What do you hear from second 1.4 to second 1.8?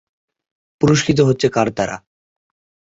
কার